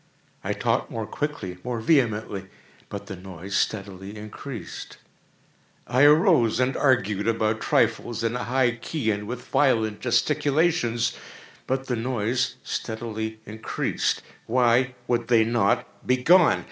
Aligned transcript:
I 0.43 0.53
talked 0.53 0.89
more 0.89 1.05
quickly—more 1.05 1.79
vehemently; 1.79 2.47
but 2.89 3.05
the 3.05 3.15
noise 3.15 3.55
steadily 3.55 4.17
increased. 4.17 4.97
I 5.85 6.05
arose 6.05 6.59
and 6.59 6.75
argued 6.75 7.27
about 7.27 7.61
trifles, 7.61 8.23
in 8.23 8.35
a 8.35 8.45
high 8.45 8.71
key 8.77 9.11
and 9.11 9.27
with 9.27 9.45
violent 9.49 9.99
gesticulations; 9.99 11.15
but 11.67 11.85
the 11.85 11.95
noise 11.95 12.55
steadily 12.63 13.41
increased. 13.45 14.23
Why 14.47 14.95
would 15.07 15.27
they 15.27 15.43
not 15.43 15.85
be 16.07 16.17
gone? 16.17 16.59